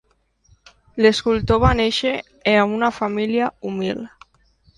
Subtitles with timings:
[1.05, 2.15] L'escultor va néixer
[2.55, 4.03] a una família humil.